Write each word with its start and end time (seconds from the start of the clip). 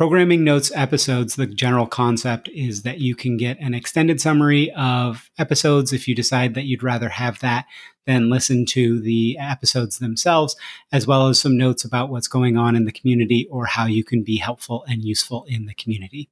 Programming 0.00 0.44
Notes 0.44 0.72
episodes, 0.74 1.36
the 1.36 1.46
general 1.46 1.86
concept 1.86 2.48
is 2.54 2.84
that 2.84 3.00
you 3.00 3.14
can 3.14 3.36
get 3.36 3.60
an 3.60 3.74
extended 3.74 4.18
summary 4.18 4.72
of 4.72 5.28
episodes 5.38 5.92
if 5.92 6.08
you 6.08 6.14
decide 6.14 6.54
that 6.54 6.64
you'd 6.64 6.82
rather 6.82 7.10
have 7.10 7.38
that 7.40 7.66
than 8.06 8.30
listen 8.30 8.64
to 8.64 8.98
the 8.98 9.36
episodes 9.38 9.98
themselves, 9.98 10.56
as 10.90 11.06
well 11.06 11.28
as 11.28 11.38
some 11.38 11.58
notes 11.58 11.84
about 11.84 12.08
what's 12.08 12.28
going 12.28 12.56
on 12.56 12.76
in 12.76 12.86
the 12.86 12.92
community 12.92 13.46
or 13.50 13.66
how 13.66 13.84
you 13.84 14.02
can 14.02 14.22
be 14.22 14.38
helpful 14.38 14.86
and 14.88 15.04
useful 15.04 15.44
in 15.46 15.66
the 15.66 15.74
community. 15.74 16.30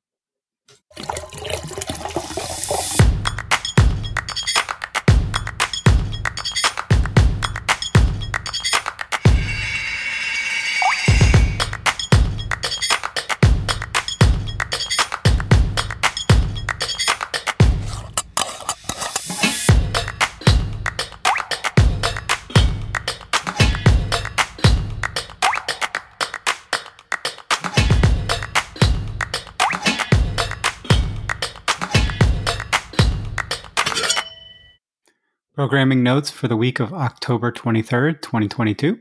Programming 35.58 36.04
notes 36.04 36.30
for 36.30 36.46
the 36.46 36.56
week 36.56 36.78
of 36.78 36.92
October 36.92 37.50
23rd, 37.50 38.22
2022. 38.22 38.96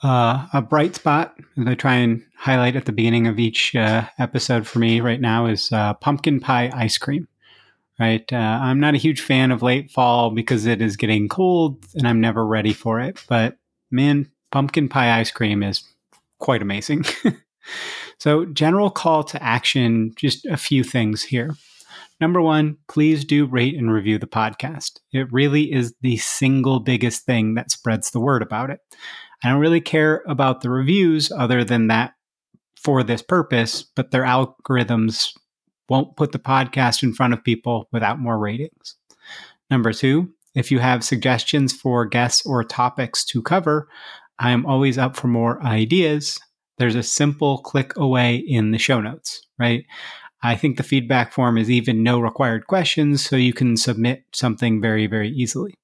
Uh, 0.00 0.46
a 0.52 0.62
bright 0.62 0.94
spot 0.94 1.36
that 1.56 1.66
I 1.66 1.74
try 1.74 1.96
and 1.96 2.22
highlight 2.36 2.76
at 2.76 2.84
the 2.84 2.92
beginning 2.92 3.26
of 3.26 3.40
each 3.40 3.74
uh, 3.74 4.04
episode 4.16 4.64
for 4.64 4.78
me 4.78 5.00
right 5.00 5.20
now 5.20 5.46
is 5.46 5.72
uh, 5.72 5.94
pumpkin 5.94 6.38
pie 6.38 6.70
ice 6.72 6.98
cream. 6.98 7.26
Right, 7.98 8.32
uh, 8.32 8.36
I'm 8.36 8.78
not 8.78 8.94
a 8.94 8.98
huge 8.98 9.20
fan 9.20 9.50
of 9.50 9.60
late 9.60 9.90
fall 9.90 10.30
because 10.30 10.66
it 10.66 10.80
is 10.80 10.96
getting 10.96 11.28
cold 11.28 11.84
and 11.96 12.06
I'm 12.06 12.20
never 12.20 12.46
ready 12.46 12.72
for 12.72 13.00
it. 13.00 13.20
But 13.28 13.56
man, 13.90 14.30
pumpkin 14.52 14.88
pie 14.88 15.18
ice 15.18 15.32
cream 15.32 15.64
is 15.64 15.82
quite 16.38 16.62
amazing. 16.62 17.06
so, 18.18 18.44
general 18.44 18.88
call 18.88 19.24
to 19.24 19.42
action, 19.42 20.12
just 20.14 20.46
a 20.46 20.56
few 20.56 20.84
things 20.84 21.24
here. 21.24 21.56
Number 22.20 22.40
one, 22.40 22.78
please 22.88 23.24
do 23.24 23.46
rate 23.46 23.76
and 23.76 23.92
review 23.92 24.18
the 24.18 24.26
podcast. 24.26 25.00
It 25.12 25.30
really 25.30 25.72
is 25.72 25.94
the 26.00 26.16
single 26.16 26.80
biggest 26.80 27.26
thing 27.26 27.54
that 27.54 27.70
spreads 27.70 28.10
the 28.10 28.20
word 28.20 28.42
about 28.42 28.70
it. 28.70 28.80
I 29.44 29.50
don't 29.50 29.60
really 29.60 29.82
care 29.82 30.22
about 30.26 30.62
the 30.62 30.70
reviews 30.70 31.30
other 31.30 31.62
than 31.62 31.88
that 31.88 32.14
for 32.80 33.02
this 33.02 33.22
purpose, 33.22 33.82
but 33.82 34.10
their 34.10 34.22
algorithms 34.22 35.36
won't 35.88 36.16
put 36.16 36.32
the 36.32 36.38
podcast 36.38 37.02
in 37.02 37.12
front 37.12 37.34
of 37.34 37.44
people 37.44 37.88
without 37.92 38.18
more 38.18 38.38
ratings. 38.38 38.96
Number 39.70 39.92
two, 39.92 40.30
if 40.54 40.70
you 40.70 40.78
have 40.78 41.04
suggestions 41.04 41.72
for 41.72 42.06
guests 42.06 42.46
or 42.46 42.64
topics 42.64 43.24
to 43.26 43.42
cover, 43.42 43.88
I 44.38 44.52
am 44.52 44.64
always 44.64 44.96
up 44.96 45.16
for 45.16 45.28
more 45.28 45.62
ideas. 45.62 46.38
There's 46.78 46.94
a 46.94 47.02
simple 47.02 47.58
click 47.58 47.96
away 47.96 48.36
in 48.36 48.70
the 48.70 48.78
show 48.78 49.00
notes, 49.00 49.46
right? 49.58 49.84
I 50.42 50.54
think 50.54 50.76
the 50.76 50.82
feedback 50.82 51.32
form 51.32 51.58
is 51.58 51.70
even 51.70 52.02
no 52.02 52.20
required 52.20 52.66
questions, 52.66 53.24
so 53.24 53.36
you 53.36 53.52
can 53.52 53.76
submit 53.76 54.24
something 54.32 54.80
very, 54.80 55.06
very 55.06 55.30
easily. 55.30 55.74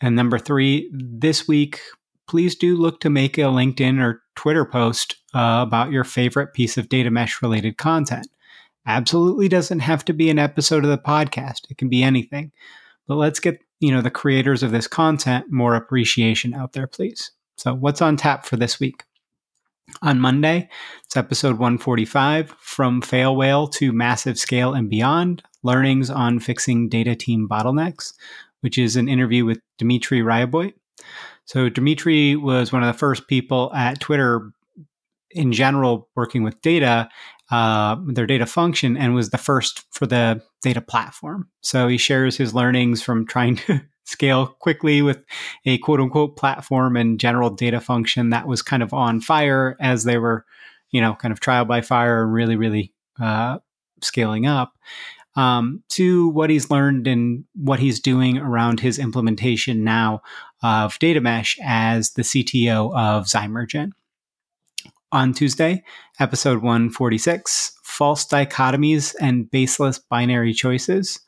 And 0.00 0.14
number 0.14 0.38
three, 0.38 0.90
this 0.92 1.48
week, 1.48 1.80
please 2.28 2.54
do 2.54 2.76
look 2.76 3.00
to 3.00 3.10
make 3.10 3.38
a 3.38 3.42
LinkedIn 3.42 4.00
or 4.00 4.22
Twitter 4.34 4.64
post 4.64 5.16
uh, 5.34 5.64
about 5.66 5.90
your 5.90 6.04
favorite 6.04 6.52
piece 6.52 6.76
of 6.76 6.88
data 6.88 7.10
mesh 7.10 7.40
related 7.40 7.78
content. 7.78 8.26
Absolutely 8.86 9.48
doesn't 9.48 9.80
have 9.80 10.04
to 10.04 10.12
be 10.12 10.30
an 10.30 10.38
episode 10.38 10.84
of 10.84 10.90
the 10.90 10.98
podcast. 10.98 11.70
It 11.70 11.78
can 11.78 11.88
be 11.88 12.02
anything. 12.02 12.52
But 13.08 13.16
let's 13.16 13.40
get, 13.40 13.60
you 13.80 13.90
know, 13.90 14.02
the 14.02 14.10
creators 14.10 14.62
of 14.62 14.70
this 14.70 14.86
content 14.86 15.46
more 15.50 15.74
appreciation 15.74 16.54
out 16.54 16.72
there, 16.72 16.86
please. 16.86 17.30
So, 17.56 17.74
what's 17.74 18.02
on 18.02 18.16
tap 18.16 18.44
for 18.44 18.56
this 18.56 18.78
week? 18.78 19.04
On 20.02 20.18
Monday, 20.18 20.68
it's 21.04 21.16
episode 21.16 21.58
145 21.58 22.50
From 22.58 23.00
Fail 23.00 23.36
Whale 23.36 23.68
to 23.68 23.92
Massive 23.92 24.36
Scale 24.36 24.74
and 24.74 24.90
Beyond 24.90 25.44
Learnings 25.62 26.10
on 26.10 26.40
Fixing 26.40 26.88
Data 26.88 27.14
Team 27.14 27.48
Bottlenecks, 27.48 28.12
which 28.62 28.78
is 28.78 28.96
an 28.96 29.08
interview 29.08 29.44
with 29.44 29.60
Dmitry 29.78 30.22
Ryaboy. 30.22 30.74
So, 31.44 31.68
Dmitry 31.68 32.34
was 32.34 32.72
one 32.72 32.82
of 32.82 32.92
the 32.92 32.98
first 32.98 33.28
people 33.28 33.72
at 33.74 34.00
Twitter 34.00 34.50
in 35.30 35.52
general 35.52 36.08
working 36.16 36.42
with 36.42 36.60
data, 36.62 37.08
uh, 37.50 37.96
their 38.06 38.26
data 38.26 38.46
function, 38.46 38.96
and 38.96 39.14
was 39.14 39.30
the 39.30 39.38
first 39.38 39.84
for 39.92 40.06
the 40.06 40.42
data 40.62 40.80
platform. 40.80 41.48
So, 41.60 41.88
he 41.88 41.98
shares 41.98 42.36
his 42.36 42.54
learnings 42.54 43.02
from 43.02 43.26
trying 43.26 43.56
to 43.56 43.80
scale 44.04 44.46
quickly 44.46 45.02
with 45.02 45.24
a 45.64 45.78
quote 45.78 46.00
unquote 46.00 46.36
platform 46.36 46.96
and 46.96 47.20
general 47.20 47.50
data 47.50 47.80
function 47.80 48.30
that 48.30 48.46
was 48.46 48.62
kind 48.62 48.82
of 48.82 48.92
on 48.94 49.20
fire 49.20 49.76
as 49.80 50.04
they 50.04 50.18
were, 50.18 50.44
you 50.90 51.00
know, 51.00 51.14
kind 51.14 51.32
of 51.32 51.40
trial 51.40 51.64
by 51.64 51.80
fire 51.80 52.22
and 52.22 52.32
really, 52.32 52.56
really 52.56 52.92
uh, 53.20 53.58
scaling 54.02 54.46
up. 54.46 54.72
Um, 55.34 55.82
to 55.90 56.28
what 56.28 56.48
he's 56.48 56.70
learned 56.70 57.06
and 57.06 57.44
what 57.54 57.78
he's 57.78 58.00
doing 58.00 58.38
around 58.38 58.80
his 58.80 58.98
implementation 58.98 59.84
now 59.84 60.22
of 60.62 60.98
data 60.98 61.20
mesh 61.20 61.58
as 61.62 62.12
the 62.12 62.22
CTO 62.22 62.96
of 62.96 63.26
Zymergen. 63.26 63.90
On 65.12 65.32
Tuesday, 65.32 65.82
episode 66.18 66.62
146 66.62 67.78
False 67.84 68.26
Dichotomies 68.26 69.14
and 69.20 69.50
Baseless 69.50 69.98
Binary 69.98 70.52
Choices 70.52 71.20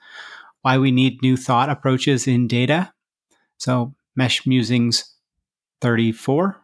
why 0.63 0.79
we 0.79 0.91
need 0.91 1.23
new 1.23 1.37
thought 1.37 1.71
approaches 1.71 2.27
in 2.27 2.47
data. 2.47 2.93
So, 3.59 3.95
Mesh 4.17 4.47
Musings 4.47 5.15
34. 5.81 6.61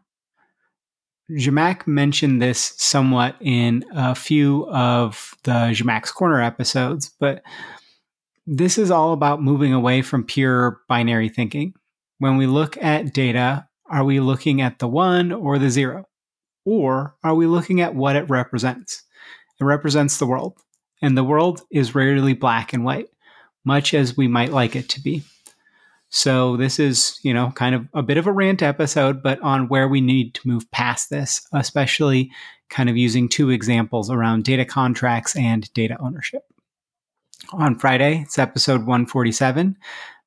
Zhamak 1.30 1.86
mentioned 1.86 2.42
this 2.42 2.74
somewhat 2.76 3.36
in 3.40 3.84
a 3.94 4.14
few 4.14 4.68
of 4.68 5.34
the 5.44 5.72
Zhamak's 5.72 6.12
Corner 6.12 6.42
episodes, 6.42 7.10
but 7.18 7.42
this 8.46 8.76
is 8.76 8.90
all 8.90 9.14
about 9.14 9.42
moving 9.42 9.72
away 9.72 10.02
from 10.02 10.22
pure 10.22 10.80
binary 10.86 11.30
thinking. 11.30 11.72
When 12.18 12.36
we 12.36 12.46
look 12.46 12.76
at 12.82 13.14
data, 13.14 13.66
are 13.88 14.04
we 14.04 14.20
looking 14.20 14.60
at 14.60 14.80
the 14.80 14.88
one 14.88 15.32
or 15.32 15.58
the 15.58 15.70
zero? 15.70 16.06
Or 16.64 17.14
are 17.22 17.34
we 17.34 17.46
looking 17.46 17.80
at 17.80 17.94
what 17.94 18.16
it 18.16 18.28
represents? 18.30 19.02
It 19.60 19.64
represents 19.64 20.18
the 20.18 20.26
world, 20.26 20.58
and 21.02 21.16
the 21.16 21.24
world 21.24 21.62
is 21.70 21.94
rarely 21.94 22.34
black 22.34 22.72
and 22.72 22.84
white 22.84 23.08
much 23.64 23.94
as 23.94 24.16
we 24.16 24.28
might 24.28 24.52
like 24.52 24.76
it 24.76 24.88
to 24.90 25.00
be. 25.00 25.22
So 26.10 26.56
this 26.56 26.78
is, 26.78 27.18
you 27.22 27.34
know, 27.34 27.50
kind 27.56 27.74
of 27.74 27.88
a 27.92 28.02
bit 28.02 28.18
of 28.18 28.26
a 28.26 28.32
rant 28.32 28.62
episode, 28.62 29.22
but 29.22 29.40
on 29.40 29.68
where 29.68 29.88
we 29.88 30.00
need 30.00 30.34
to 30.34 30.48
move 30.48 30.70
past 30.70 31.10
this, 31.10 31.44
especially 31.52 32.30
kind 32.68 32.88
of 32.88 32.96
using 32.96 33.28
two 33.28 33.50
examples 33.50 34.10
around 34.10 34.44
data 34.44 34.64
contracts 34.64 35.34
and 35.34 35.72
data 35.74 35.96
ownership. 36.00 36.42
On 37.52 37.76
Friday, 37.78 38.22
it's 38.22 38.38
episode 38.38 38.80
147, 38.80 39.76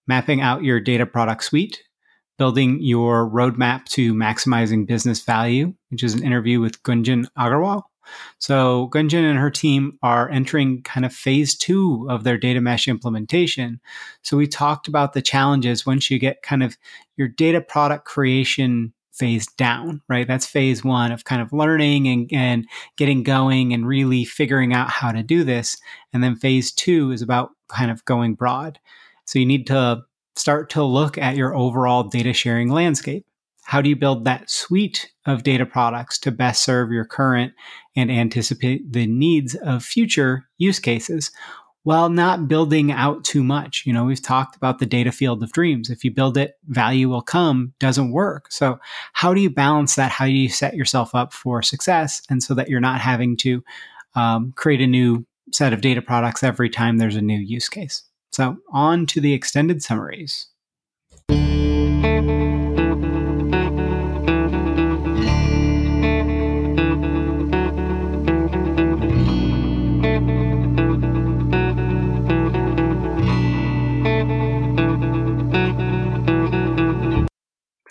mapping 0.07 0.41
out 0.41 0.63
your 0.63 0.79
data 0.79 1.05
product 1.05 1.43
suite, 1.43 1.83
building 2.37 2.81
your 2.81 3.29
roadmap 3.29 3.85
to 3.85 4.13
maximizing 4.13 4.87
business 4.87 5.21
value, 5.21 5.73
which 5.89 6.03
is 6.03 6.13
an 6.13 6.23
interview 6.23 6.59
with 6.59 6.81
Gunjan 6.83 7.25
Agarwal. 7.37 7.83
So 8.39 8.89
Gunjan 8.93 9.29
and 9.29 9.37
her 9.37 9.51
team 9.51 9.97
are 10.01 10.29
entering 10.29 10.81
kind 10.83 11.05
of 11.05 11.13
phase 11.13 11.55
two 11.55 12.07
of 12.09 12.23
their 12.23 12.37
data 12.37 12.61
mesh 12.61 12.87
implementation. 12.87 13.81
So 14.21 14.37
we 14.37 14.47
talked 14.47 14.87
about 14.87 15.13
the 15.13 15.21
challenges 15.21 15.85
once 15.85 16.09
you 16.09 16.19
get 16.19 16.41
kind 16.41 16.63
of 16.63 16.77
your 17.17 17.27
data 17.27 17.59
product 17.61 18.05
creation 18.05 18.93
phase 19.11 19.47
down, 19.53 20.01
right? 20.07 20.27
That's 20.27 20.45
phase 20.45 20.83
one 20.83 21.11
of 21.11 21.25
kind 21.25 21.41
of 21.41 21.51
learning 21.51 22.07
and, 22.07 22.29
and 22.31 22.67
getting 22.97 23.23
going 23.23 23.73
and 23.73 23.87
really 23.87 24.25
figuring 24.25 24.73
out 24.73 24.89
how 24.89 25.11
to 25.11 25.23
do 25.23 25.43
this. 25.43 25.77
And 26.13 26.23
then 26.23 26.35
phase 26.35 26.71
two 26.71 27.11
is 27.11 27.21
about 27.21 27.49
kind 27.67 27.89
of 27.89 28.05
going 28.05 28.35
broad. 28.35 28.79
So 29.25 29.39
you 29.39 29.45
need 29.45 29.67
to 29.67 30.03
start 30.37 30.69
to 30.71 30.83
look 30.83 31.17
at 31.17 31.35
your 31.35 31.55
overall 31.55 32.03
data 32.03 32.33
sharing 32.33 32.69
landscape. 32.69 33.25
How 33.63 33.81
do 33.81 33.89
you 33.89 33.95
build 33.97 34.23
that 34.23 34.49
suite 34.49 35.11
of 35.25 35.43
data 35.43 35.65
products 35.65 36.17
to 36.19 36.31
best 36.31 36.63
serve 36.63 36.91
your 36.91 37.03
current 37.03 37.53
and 37.97 38.09
anticipate 38.09 38.93
the 38.93 39.05
needs 39.05 39.55
of 39.55 39.83
future 39.83 40.47
use 40.57 40.79
cases 40.79 41.31
while 41.83 42.09
not 42.09 42.47
building 42.47 42.93
out 42.93 43.25
too 43.25 43.43
much? 43.43 43.83
You 43.85 43.91
know, 43.91 44.05
we've 44.05 44.21
talked 44.21 44.55
about 44.55 44.79
the 44.79 44.85
data 44.85 45.11
field 45.11 45.43
of 45.43 45.51
dreams. 45.51 45.89
If 45.89 46.05
you 46.05 46.11
build 46.11 46.37
it, 46.37 46.53
value 46.67 47.09
will 47.09 47.21
come 47.21 47.73
doesn't 47.79 48.11
work. 48.11 48.51
So, 48.53 48.79
how 49.11 49.33
do 49.33 49.41
you 49.41 49.49
balance 49.49 49.95
that? 49.95 50.11
How 50.11 50.27
do 50.27 50.31
you 50.31 50.47
set 50.47 50.75
yourself 50.75 51.13
up 51.13 51.33
for 51.33 51.61
success? 51.61 52.21
And 52.29 52.41
so 52.41 52.53
that 52.53 52.69
you're 52.69 52.79
not 52.79 53.01
having 53.01 53.35
to 53.37 53.61
um, 54.15 54.53
create 54.55 54.79
a 54.79 54.87
new 54.87 55.25
set 55.51 55.73
of 55.73 55.81
data 55.81 56.01
products 56.01 56.41
every 56.41 56.69
time 56.69 56.97
there's 56.97 57.17
a 57.17 57.21
new 57.21 57.39
use 57.39 57.67
case. 57.67 58.06
So, 58.31 58.57
on 58.71 59.05
to 59.07 59.21
the 59.21 59.33
extended 59.33 59.81
summaries. 59.81 60.47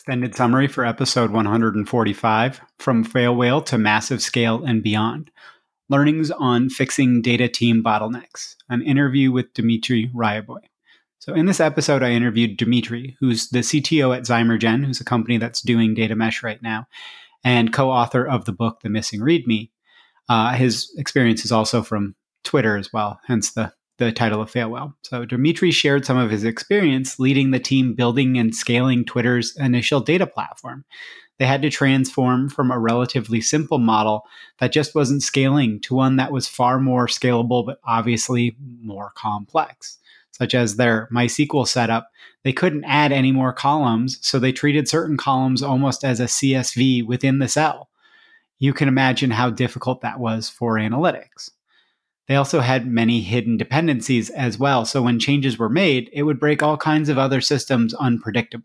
extended 0.06 0.36
summary 0.36 0.68
for 0.68 0.84
episode 0.84 1.32
145 1.32 2.60
From 2.78 3.02
Fail 3.02 3.34
Whale 3.34 3.60
to 3.62 3.76
Massive 3.76 4.22
Scale 4.22 4.64
and 4.64 4.80
Beyond 4.80 5.32
Learnings 5.88 6.30
on 6.30 6.68
Fixing 6.68 7.22
Data 7.22 7.48
Team 7.48 7.82
Bottlenecks, 7.82 8.56
an 8.68 8.82
interview 8.82 9.30
with 9.30 9.52
Dmitry 9.54 10.10
Ryaboy. 10.14 10.60
So, 11.18 11.34
in 11.34 11.46
this 11.46 11.60
episode, 11.60 12.02
I 12.02 12.10
interviewed 12.10 12.56
Dmitry, 12.56 13.16
who's 13.20 13.48
the 13.48 13.60
CTO 13.60 14.16
at 14.16 14.24
Zymergen, 14.24 14.84
who's 14.84 15.00
a 15.00 15.04
company 15.04 15.38
that's 15.38 15.62
doing 15.62 15.94
data 15.94 16.14
mesh 16.14 16.42
right 16.42 16.62
now, 16.62 16.86
and 17.44 17.72
co 17.72 17.90
author 17.90 18.26
of 18.26 18.44
the 18.44 18.52
book, 18.52 18.80
The 18.82 18.88
Missing 18.88 19.20
README. 19.20 19.70
Uh, 20.28 20.54
his 20.54 20.92
experience 20.98 21.44
is 21.44 21.52
also 21.52 21.82
from 21.82 22.16
Twitter 22.44 22.76
as 22.76 22.92
well, 22.92 23.20
hence 23.26 23.52
the 23.52 23.72
the 23.98 24.12
title 24.12 24.42
of 24.42 24.50
Fail 24.50 24.70
Whale. 24.70 24.94
So 25.02 25.24
Dmitry 25.24 25.70
shared 25.70 26.04
some 26.04 26.18
of 26.18 26.30
his 26.30 26.44
experience 26.44 27.18
leading 27.18 27.50
the 27.50 27.58
team 27.58 27.94
building 27.94 28.36
and 28.36 28.54
scaling 28.54 29.04
Twitter's 29.04 29.56
initial 29.56 30.00
data 30.00 30.26
platform. 30.26 30.84
They 31.38 31.46
had 31.46 31.62
to 31.62 31.70
transform 31.70 32.48
from 32.48 32.70
a 32.70 32.78
relatively 32.78 33.40
simple 33.40 33.78
model 33.78 34.24
that 34.58 34.72
just 34.72 34.94
wasn't 34.94 35.22
scaling 35.22 35.80
to 35.80 35.94
one 35.94 36.16
that 36.16 36.32
was 36.32 36.48
far 36.48 36.80
more 36.80 37.06
scalable, 37.06 37.64
but 37.64 37.78
obviously 37.84 38.56
more 38.80 39.12
complex, 39.14 39.98
such 40.30 40.54
as 40.54 40.76
their 40.76 41.08
MySQL 41.12 41.66
setup. 41.68 42.10
They 42.42 42.52
couldn't 42.52 42.84
add 42.84 43.12
any 43.12 43.32
more 43.32 43.52
columns, 43.52 44.18
so 44.26 44.38
they 44.38 44.52
treated 44.52 44.88
certain 44.88 45.16
columns 45.16 45.62
almost 45.62 46.04
as 46.04 46.20
a 46.20 46.24
CSV 46.24 47.06
within 47.06 47.38
the 47.38 47.48
cell. 47.48 47.90
You 48.58 48.72
can 48.72 48.88
imagine 48.88 49.32
how 49.32 49.50
difficult 49.50 50.00
that 50.00 50.18
was 50.18 50.48
for 50.48 50.76
analytics. 50.76 51.50
They 52.28 52.36
also 52.36 52.60
had 52.60 52.86
many 52.86 53.20
hidden 53.20 53.56
dependencies 53.56 54.30
as 54.30 54.58
well. 54.58 54.84
So 54.84 55.02
when 55.02 55.20
changes 55.20 55.58
were 55.58 55.68
made, 55.68 56.10
it 56.12 56.22
would 56.24 56.40
break 56.40 56.62
all 56.62 56.76
kinds 56.76 57.08
of 57.08 57.18
other 57.18 57.40
systems 57.40 57.94
unpredictably. 57.94 58.62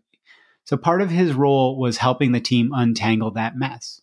So 0.64 0.76
part 0.76 1.02
of 1.02 1.10
his 1.10 1.34
role 1.34 1.78
was 1.78 1.98
helping 1.98 2.32
the 2.32 2.40
team 2.40 2.70
untangle 2.74 3.30
that 3.32 3.56
mess. 3.56 4.00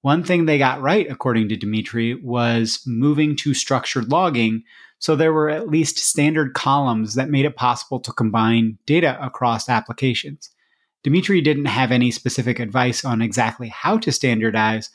One 0.00 0.22
thing 0.22 0.44
they 0.44 0.58
got 0.58 0.82
right, 0.82 1.10
according 1.10 1.48
to 1.48 1.56
Dmitry, 1.56 2.14
was 2.14 2.82
moving 2.86 3.36
to 3.36 3.54
structured 3.54 4.10
logging. 4.10 4.64
So 4.98 5.16
there 5.16 5.32
were 5.32 5.48
at 5.48 5.68
least 5.68 5.98
standard 5.98 6.54
columns 6.54 7.14
that 7.14 7.30
made 7.30 7.44
it 7.44 7.56
possible 7.56 8.00
to 8.00 8.12
combine 8.12 8.78
data 8.86 9.18
across 9.24 9.68
applications. 9.68 10.50
Dmitry 11.02 11.40
didn't 11.42 11.66
have 11.66 11.92
any 11.92 12.10
specific 12.10 12.58
advice 12.58 13.04
on 13.04 13.20
exactly 13.20 13.68
how 13.68 13.98
to 13.98 14.12
standardize, 14.12 14.90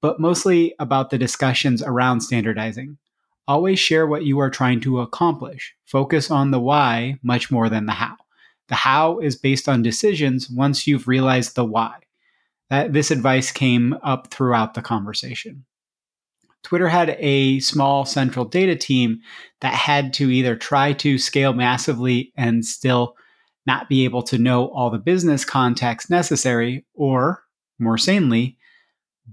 but 0.00 0.20
mostly 0.20 0.74
about 0.78 1.10
the 1.10 1.18
discussions 1.18 1.82
around 1.82 2.20
standardizing. 2.20 2.96
Always 3.48 3.78
share 3.78 4.06
what 4.06 4.24
you 4.24 4.38
are 4.40 4.50
trying 4.50 4.80
to 4.82 5.00
accomplish. 5.00 5.74
Focus 5.84 6.30
on 6.30 6.50
the 6.50 6.60
why 6.60 7.18
much 7.22 7.50
more 7.50 7.68
than 7.68 7.86
the 7.86 7.92
how. 7.92 8.16
The 8.68 8.74
how 8.74 9.18
is 9.18 9.36
based 9.36 9.68
on 9.68 9.82
decisions 9.82 10.50
once 10.50 10.86
you've 10.86 11.08
realized 11.08 11.54
the 11.54 11.64
why. 11.64 11.96
That, 12.70 12.92
this 12.92 13.10
advice 13.10 13.50
came 13.50 13.94
up 14.02 14.30
throughout 14.30 14.74
the 14.74 14.82
conversation. 14.82 15.64
Twitter 16.62 16.88
had 16.88 17.16
a 17.18 17.60
small 17.60 18.04
central 18.04 18.44
data 18.44 18.76
team 18.76 19.20
that 19.60 19.72
had 19.72 20.12
to 20.14 20.30
either 20.30 20.54
try 20.56 20.92
to 20.94 21.16
scale 21.16 21.52
massively 21.52 22.32
and 22.36 22.64
still 22.64 23.14
not 23.66 23.88
be 23.88 24.04
able 24.04 24.22
to 24.22 24.38
know 24.38 24.68
all 24.68 24.90
the 24.90 24.98
business 24.98 25.44
context 25.44 26.10
necessary, 26.10 26.84
or 26.94 27.44
more 27.78 27.98
sanely, 27.98 28.58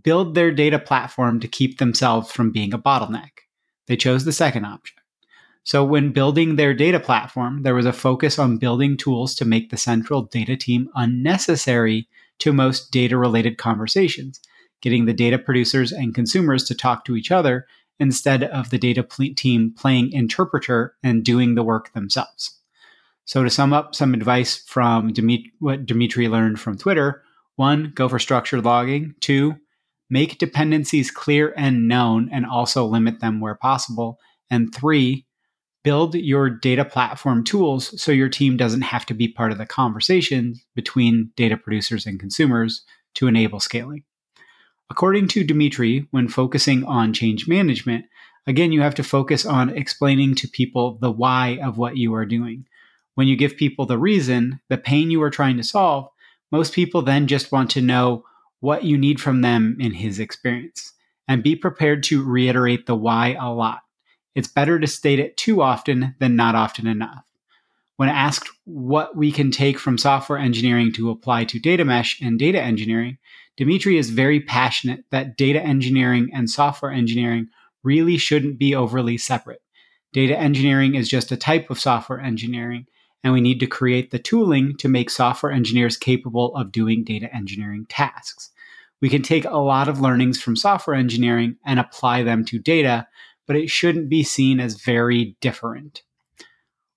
build 0.03 0.35
their 0.35 0.51
data 0.51 0.77
platform 0.77 1.39
to 1.39 1.47
keep 1.47 1.77
themselves 1.77 2.31
from 2.31 2.51
being 2.51 2.73
a 2.73 2.79
bottleneck. 2.79 3.31
They 3.87 3.97
chose 3.97 4.25
the 4.25 4.31
second 4.31 4.65
option. 4.65 4.97
So, 5.65 5.83
when 5.83 6.11
building 6.11 6.55
their 6.55 6.75
data 6.75 6.99
platform, 6.99 7.63
there 7.63 7.73
was 7.73 7.87
a 7.87 7.91
focus 7.91 8.37
on 8.37 8.59
building 8.59 8.97
tools 8.97 9.33
to 9.35 9.45
make 9.45 9.71
the 9.71 9.77
central 9.77 10.21
data 10.21 10.55
team 10.55 10.89
unnecessary 10.93 12.07
to 12.39 12.53
most 12.53 12.91
data 12.91 13.17
related 13.17 13.57
conversations, 13.57 14.39
getting 14.81 15.05
the 15.05 15.13
data 15.13 15.39
producers 15.39 15.91
and 15.91 16.13
consumers 16.13 16.63
to 16.65 16.75
talk 16.75 17.03
to 17.05 17.15
each 17.15 17.31
other 17.31 17.65
instead 17.99 18.43
of 18.43 18.69
the 18.69 18.77
data 18.77 19.03
team 19.35 19.73
playing 19.75 20.11
interpreter 20.11 20.95
and 21.01 21.23
doing 21.23 21.55
the 21.55 21.63
work 21.63 21.91
themselves. 21.93 22.59
So, 23.25 23.43
to 23.43 23.49
sum 23.49 23.73
up 23.73 23.95
some 23.95 24.13
advice 24.13 24.57
from 24.67 25.13
Dmitry, 25.13 25.51
what 25.57 25.87
Dmitry 25.87 26.27
learned 26.27 26.59
from 26.59 26.77
Twitter 26.77 27.23
one, 27.55 27.91
go 27.95 28.07
for 28.07 28.19
structured 28.19 28.65
logging. 28.65 29.15
Two, 29.19 29.55
make 30.09 30.37
dependencies 30.37 31.09
clear 31.09 31.53
and 31.57 31.87
known 31.87 32.29
and 32.31 32.45
also 32.45 32.85
limit 32.85 33.19
them 33.19 33.39
where 33.39 33.55
possible. 33.55 34.19
And 34.51 34.73
three, 34.75 35.25
build 35.85 36.15
your 36.15 36.49
data 36.49 36.83
platform 36.83 37.43
tools 37.43 38.01
so 38.01 38.11
your 38.11 38.27
team 38.27 38.57
doesn't 38.57 38.81
have 38.81 39.05
to 39.05 39.13
be 39.13 39.27
part 39.27 39.51
of 39.51 39.59
the 39.59 39.67
conversation 39.67 40.55
between 40.73 41.29
data 41.35 41.55
producers 41.55 42.07
and 42.07 42.19
consumers 42.19 42.83
to 43.13 43.27
enable 43.27 43.59
scaling. 43.59 44.03
According 44.89 45.27
to 45.29 45.43
Dmitry, 45.43 46.07
when 46.09 46.27
focusing 46.27 46.83
on 46.85 47.13
change 47.13 47.47
management, 47.47 48.05
again, 48.47 48.71
you 48.71 48.81
have 48.81 48.95
to 48.95 49.03
focus 49.03 49.45
on 49.45 49.69
explaining 49.69 50.33
to 50.35 50.47
people 50.47 50.97
the 51.01 51.11
why 51.11 51.59
of 51.63 51.77
what 51.77 51.97
you 51.97 52.15
are 52.15 52.25
doing. 52.25 52.65
When 53.13 53.27
you 53.27 53.37
give 53.37 53.55
people 53.55 53.85
the 53.85 53.99
reason, 53.99 54.59
the 54.69 54.77
pain 54.77 55.11
you 55.11 55.21
are 55.21 55.29
trying 55.29 55.57
to 55.57 55.63
solve, 55.63 56.09
most 56.51 56.73
people 56.73 57.03
then 57.03 57.27
just 57.27 57.51
want 57.51 57.69
to 57.71 57.81
know 57.81 58.25
what 58.59 58.83
you 58.83 58.97
need 58.97 59.21
from 59.21 59.41
them 59.41 59.77
in 59.79 59.91
his 59.91 60.17
experience, 60.17 60.93
and 61.27 61.43
be 61.43 61.55
prepared 61.55 62.01
to 62.05 62.23
reiterate 62.23 62.87
the 62.87 62.95
why 62.95 63.37
a 63.39 63.53
lot. 63.53 63.84
It's 64.35 64.47
better 64.47 64.79
to 64.79 64.87
state 64.87 65.19
it 65.19 65.37
too 65.37 65.61
often 65.61 66.15
than 66.19 66.35
not 66.35 66.55
often 66.55 66.87
enough. 66.87 67.23
When 67.95 68.09
asked 68.09 68.49
what 68.65 69.15
we 69.15 69.31
can 69.31 69.51
take 69.51 69.79
from 69.79 69.97
software 69.97 70.37
engineering 70.37 70.91
to 70.93 71.09
apply 71.09 71.45
to 71.45 71.59
data 71.59 71.85
mesh 71.85 72.19
and 72.21 72.37
data 72.37 72.61
engineering, 72.61 73.17
Dmitry 73.57 73.97
is 73.97 74.09
very 74.09 74.41
passionate 74.41 75.05
that 75.11 75.37
data 75.37 75.61
engineering 75.61 76.29
and 76.33 76.49
software 76.49 76.91
engineering 76.91 77.47
really 77.83 78.17
shouldn't 78.17 78.59
be 78.59 78.75
overly 78.75 79.17
separate. 79.17 79.61
Data 80.11 80.37
engineering 80.37 80.95
is 80.95 81.07
just 81.07 81.31
a 81.31 81.37
type 81.37 81.69
of 81.69 81.79
software 81.79 82.19
engineering, 82.19 82.85
and 83.23 83.31
we 83.31 83.39
need 83.39 83.61
to 83.61 83.67
create 83.67 84.11
the 84.11 84.19
tooling 84.19 84.75
to 84.77 84.89
make 84.89 85.09
software 85.09 85.51
engineers 85.51 85.95
capable 85.95 86.53
of 86.55 86.73
doing 86.73 87.05
data 87.05 87.33
engineering 87.33 87.85
tasks 87.87 88.51
we 89.01 89.09
can 89.09 89.21
take 89.21 89.45
a 89.45 89.57
lot 89.57 89.87
of 89.87 90.01
learnings 90.01 90.41
from 90.41 90.55
software 90.55 90.95
engineering 90.95 91.57
and 91.65 91.79
apply 91.79 92.23
them 92.23 92.45
to 92.45 92.59
data, 92.59 93.07
but 93.47 93.55
it 93.55 93.69
shouldn't 93.69 94.09
be 94.09 94.23
seen 94.23 94.59
as 94.59 94.81
very 94.81 95.35
different. 95.41 96.03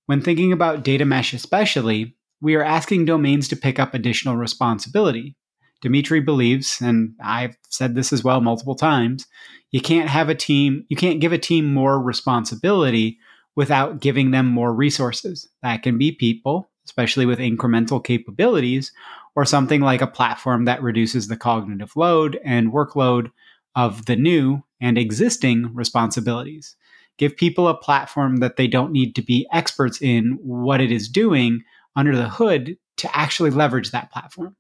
When 0.07 0.21
thinking 0.21 0.53
about 0.53 0.85
data 0.85 1.05
mesh, 1.05 1.35
especially, 1.35 2.17
we 2.41 2.55
are 2.55 2.65
asking 2.65 3.05
domains 3.05 3.49
to 3.49 3.57
pick 3.57 3.79
up 3.79 3.95
additional 3.95 4.37
responsibility. 4.37 5.37
Dmitry 5.81 6.21
believes, 6.21 6.81
and 6.81 7.15
I've 7.23 7.57
said 7.69 7.95
this 7.95 8.13
as 8.13 8.25
well 8.25 8.41
multiple 8.41 8.75
times, 8.75 9.27
you 9.71 9.81
can't 9.81 10.09
have 10.09 10.29
a 10.29 10.35
team, 10.35 10.85
you 10.89 10.97
can't 10.97 11.21
give 11.21 11.33
a 11.33 11.39
team 11.39 11.73
more 11.73 12.01
responsibility 12.01 13.19
without 13.55 14.01
giving 14.01 14.31
them 14.31 14.47
more 14.47 14.73
resources. 14.73 15.49
That 15.63 15.83
can 15.83 15.99
be 15.99 16.13
people, 16.13 16.71
especially 16.87 17.27
with 17.27 17.39
incremental 17.39 18.03
capabilities, 18.03 18.93
or 19.37 19.45
something 19.45 19.81
like 19.81 20.01
a 20.01 20.07
platform 20.07 20.65
that 20.65 20.83
reduces 20.83 21.29
the 21.29 21.37
cognitive 21.37 21.95
load 21.97 22.41
and 22.45 22.73
workload 22.73 23.31
of 23.79 24.07
the 24.07 24.17
new 24.17 24.61
and 24.81 24.99
existing 24.99 25.73
responsibilities. 25.73 26.75
Give 27.17 27.37
people 27.37 27.69
a 27.69 27.77
platform 27.77 28.39
that 28.39 28.57
they 28.57 28.67
don't 28.67 28.91
need 28.91 29.15
to 29.15 29.23
be 29.23 29.47
experts 29.53 30.03
in 30.03 30.37
what 30.43 30.81
it 30.81 30.91
is 30.91 31.09
doing 31.09 31.63
under 31.95 32.17
the 32.17 32.29
hood 32.29 32.77
to 32.97 33.17
actually 33.17 33.51
leverage 33.51 33.93
that 33.93 34.11
platform. 34.11 34.57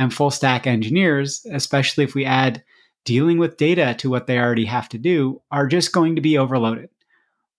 And 0.00 0.12
full 0.12 0.32
stack 0.32 0.66
engineers, 0.66 1.46
especially 1.52 2.02
if 2.02 2.16
we 2.16 2.24
add 2.24 2.64
dealing 3.04 3.38
with 3.38 3.56
data 3.56 3.94
to 3.98 4.10
what 4.10 4.26
they 4.26 4.36
already 4.36 4.64
have 4.64 4.88
to 4.88 4.98
do, 4.98 5.40
are 5.52 5.68
just 5.68 5.92
going 5.92 6.16
to 6.16 6.20
be 6.20 6.36
overloaded. 6.36 6.90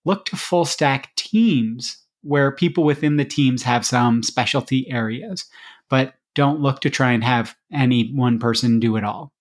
Look 0.04 0.26
to 0.26 0.36
full 0.36 0.66
stack 0.66 1.16
teams 1.16 2.00
where 2.22 2.52
people 2.52 2.84
within 2.84 3.16
the 3.16 3.24
teams 3.24 3.64
have 3.64 3.86
some 3.86 4.24
specialty 4.24 4.92
areas, 4.92 5.46
but 5.90 6.16
don't 6.36 6.60
look 6.60 6.82
to 6.82 6.90
try 6.90 7.14
and 7.14 7.24
have 7.24 7.56
any 7.72 8.12
one 8.12 8.40
person 8.40 8.82
do 8.82 8.98
it 8.98 9.06
all. 9.06 9.32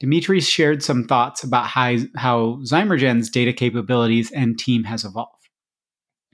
Dmitry 0.00 0.40
shared 0.40 0.82
some 0.82 1.04
thoughts 1.04 1.42
about 1.42 1.66
how, 1.66 1.96
Zymergen's 1.96 3.30
data 3.30 3.52
capabilities 3.52 4.30
and 4.30 4.58
team 4.58 4.84
has 4.84 5.04
evolved. 5.04 5.48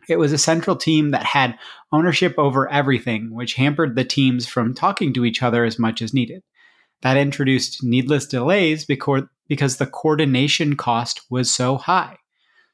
It 0.07 0.19
was 0.19 0.33
a 0.33 0.39
central 0.39 0.77
team 0.77 1.13
that 1.13 1.25
had 1.25 1.59
ownership 1.91 2.35
over 2.37 2.71
everything, 2.71 3.33
which 3.33 3.55
hampered 3.55 3.97
the 3.97 4.05
teams 4.05 4.47
from 4.47 4.75
talking 4.75 5.15
to 5.15 5.25
each 5.25 5.43
other 5.43 5.65
as 5.65 5.79
much 5.79 6.03
as 6.03 6.13
needed. 6.13 6.43
That 7.01 7.17
introduced 7.17 7.83
needless 7.83 8.27
delays 8.27 8.85
because 8.85 9.77
the 9.79 9.91
coordination 9.91 10.77
cost 10.77 11.23
was 11.31 11.51
so 11.51 11.79
high. 11.79 12.19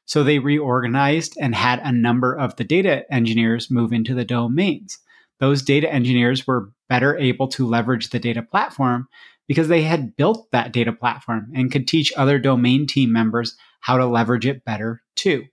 So 0.05 0.23
they 0.23 0.39
reorganized 0.39 1.37
and 1.39 1.55
had 1.55 1.79
a 1.79 1.93
number 1.93 2.33
of 2.33 2.57
the 2.57 2.65
data 2.65 3.05
engineers 3.09 3.71
move 3.71 3.93
into 3.93 4.13
the 4.13 4.25
domains 4.25 4.99
those 5.41 5.63
data 5.63 5.91
engineers 5.91 6.45
were 6.45 6.71
better 6.87 7.17
able 7.17 7.47
to 7.47 7.67
leverage 7.67 8.11
the 8.11 8.19
data 8.19 8.43
platform 8.43 9.09
because 9.51 9.67
they 9.67 9.81
had 9.81 10.15
built 10.15 10.49
that 10.51 10.71
data 10.71 10.93
platform 10.93 11.51
and 11.53 11.73
could 11.73 11.85
teach 11.85 12.13
other 12.15 12.39
domain 12.39 12.87
team 12.87 13.11
members 13.11 13.57
how 13.81 13.97
to 13.97 14.05
leverage 14.05 14.45
it 14.45 14.63
better 14.63 15.01
too. 15.13 15.43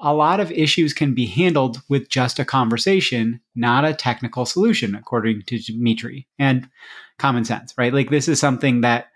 a 0.00 0.12
lot 0.12 0.40
of 0.40 0.50
issues 0.50 0.92
can 0.92 1.14
be 1.14 1.24
handled 1.26 1.80
with 1.88 2.08
just 2.08 2.38
a 2.40 2.44
conversation, 2.44 3.40
not 3.54 3.84
a 3.84 3.94
technical 3.94 4.44
solution, 4.44 4.94
according 4.94 5.42
to 5.42 5.58
Dmitry. 5.58 6.26
And 6.38 6.68
common 7.18 7.44
sense, 7.44 7.72
right? 7.78 7.94
Like 7.94 8.10
this 8.10 8.28
is 8.28 8.40
something 8.40 8.80
that 8.80 9.06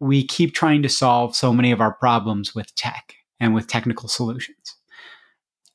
we 0.00 0.26
keep 0.26 0.52
trying 0.54 0.82
to 0.82 0.88
solve 0.88 1.36
so 1.36 1.52
many 1.52 1.70
of 1.72 1.80
our 1.80 1.92
problems 1.92 2.54
with 2.54 2.74
tech 2.74 3.14
and 3.38 3.54
with 3.54 3.68
technical 3.68 4.08
solutions. 4.08 4.76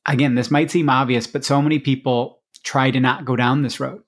Again, 0.04 0.34
this 0.34 0.50
might 0.50 0.70
seem 0.70 0.90
obvious, 0.90 1.26
but 1.26 1.44
so 1.44 1.62
many 1.62 1.78
people 1.78 2.42
try 2.62 2.90
to 2.90 3.00
not 3.00 3.24
go 3.24 3.36
down 3.36 3.62
this 3.62 3.80
road. 3.80 4.02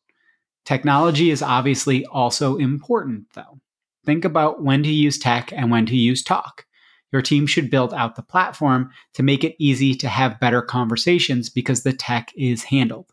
Technology 0.68 1.30
is 1.30 1.40
obviously 1.40 2.04
also 2.04 2.58
important, 2.58 3.24
though. 3.32 3.58
Think 4.04 4.26
about 4.26 4.62
when 4.62 4.82
to 4.82 4.90
use 4.90 5.18
tech 5.18 5.50
and 5.50 5.70
when 5.70 5.86
to 5.86 5.96
use 5.96 6.22
talk. 6.22 6.66
Your 7.10 7.22
team 7.22 7.46
should 7.46 7.70
build 7.70 7.94
out 7.94 8.16
the 8.16 8.22
platform 8.22 8.90
to 9.14 9.22
make 9.22 9.44
it 9.44 9.56
easy 9.58 9.94
to 9.94 10.08
have 10.10 10.38
better 10.40 10.60
conversations 10.60 11.48
because 11.48 11.84
the 11.84 11.94
tech 11.94 12.32
is 12.36 12.64
handled. 12.64 13.06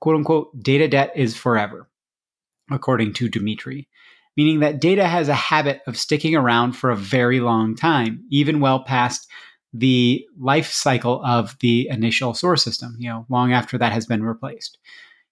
Quote 0.00 0.14
unquote, 0.14 0.62
data 0.62 0.86
debt 0.86 1.10
is 1.16 1.36
forever, 1.36 1.88
according 2.70 3.14
to 3.14 3.28
Dmitry 3.28 3.88
meaning 4.36 4.60
that 4.60 4.80
data 4.80 5.06
has 5.06 5.28
a 5.28 5.34
habit 5.34 5.80
of 5.88 5.96
sticking 5.96 6.34
around 6.34 6.72
for 6.72 6.90
a 6.90 6.96
very 6.96 7.40
long 7.40 7.74
time, 7.76 8.24
even 8.30 8.60
well 8.60 8.82
past 8.84 9.28
the 9.72 10.24
life 10.38 10.70
cycle 10.70 11.20
of 11.24 11.56
the 11.60 11.88
initial 11.88 12.34
source 12.34 12.62
system, 12.62 12.96
you 12.98 13.08
know, 13.08 13.26
long 13.28 13.52
after 13.52 13.76
that 13.78 13.92
has 13.92 14.06
been 14.06 14.22
replaced. 14.22 14.78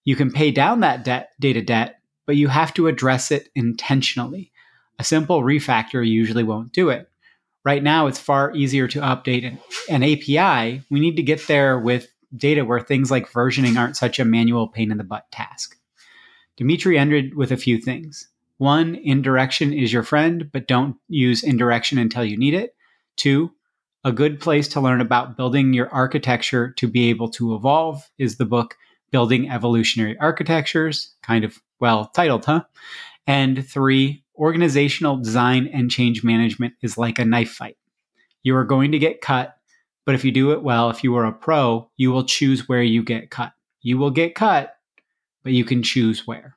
You 0.05 0.17
can 0.17 0.31
pay 0.31 0.51
down 0.51 0.81
that 0.81 1.05
debt, 1.05 1.31
data 1.39 1.63
debt, 1.63 2.01
but 2.27 2.37
you 2.37 2.49
have 2.49 2.75
to 2.75 2.89
address 2.89 3.31
it 3.31 3.49
intentionally. 3.55 4.53
A 4.99 5.05
simple 5.05 5.43
refactor 5.43 6.07
usually 6.07 6.45
won't 6.45 6.73
do 6.73 6.91
it. 6.91 7.09
Right 7.65 7.83
now, 7.83 8.09
it's 8.09 8.19
far 8.19 8.53
easier 8.55 8.89
to 8.89 9.01
update 9.01 9.47
an, 9.47 9.59
an 9.89 10.03
API. 10.03 10.83
We 10.91 11.01
need 11.01 11.17
to 11.17 11.23
get 11.23 11.47
there 11.47 11.79
with 11.79 12.13
data 12.37 12.65
where 12.65 12.81
things 12.81 13.11
like 13.11 13.31
versioning 13.31 13.77
aren't 13.77 13.97
such 13.97 14.19
a 14.19 14.25
manual 14.25 14.69
pain 14.69 14.91
in 14.91 14.99
the 14.99 15.05
butt 15.05 15.31
task. 15.31 15.77
Dmitry 16.57 16.99
ended 16.99 17.35
with 17.35 17.53
a 17.53 17.57
few 17.57 17.79
things. 17.79 18.29
One, 18.59 18.95
indirection 18.95 19.73
is 19.73 19.93
your 19.93 20.03
friend, 20.03 20.51
but 20.53 20.69
don't 20.69 20.97
use 21.09 21.43
indirection 21.43 21.99
until 21.99 22.25
you 22.25 22.37
need 22.37 22.55
it. 22.55 22.75
Two, 23.17 23.53
a 24.05 24.13
good 24.13 24.41
place 24.41 24.69
to 24.69 24.81
learn 24.81 25.01
about 25.01 25.37
building 25.37 25.73
your 25.73 25.89
architecture 25.91 26.73
to 26.77 26.89
be 26.89 27.11
able 27.11 27.29
to 27.31 27.55
evolve 27.55 28.09
is 28.19 28.37
the 28.37 28.45
book 28.45 28.77
Building 29.13 29.49
Evolutionary 29.49 30.19
Architectures, 30.19 31.15
kind 31.23 31.45
of 31.45 31.61
well 31.79 32.07
titled, 32.07 32.45
huh? 32.45 32.65
And 33.27 33.65
three, 33.67 34.25
organizational 34.37 35.19
design 35.19 35.69
and 35.73 35.91
change 35.91 36.25
management 36.25 36.75
is 36.83 36.99
like 36.99 37.19
a 37.19 37.25
knife 37.25 37.51
fight. 37.51 37.77
You 38.43 38.57
are 38.57 38.65
going 38.65 38.91
to 38.93 38.99
get 38.99 39.21
cut, 39.21 39.57
but 40.05 40.17
if 40.17 40.25
you 40.25 40.33
do 40.33 40.51
it 40.51 40.63
well, 40.63 40.91
if 40.91 41.05
you 41.05 41.15
are 41.17 41.27
a 41.27 41.33
pro, 41.33 41.89
you 41.97 42.11
will 42.11 42.25
choose 42.25 42.69
where 42.69 42.83
you 42.83 43.05
get 43.05 43.31
cut. 43.31 43.53
You 43.83 43.99
will 43.99 44.11
get 44.11 44.35
cut, 44.35 44.75
but 45.45 45.53
you 45.53 45.65
can 45.65 45.83
choose 45.83 46.27
where. 46.27 46.57